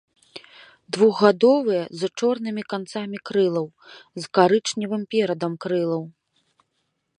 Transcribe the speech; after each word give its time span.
Двухгадовыя 0.95 1.83
з 1.99 2.09
чорнымі 2.21 2.63
канцамі 2.73 3.17
крылаў, 3.31 3.67
з 4.23 4.27
карычневым 4.41 5.03
перадам 5.15 5.53
крылаў. 5.67 6.03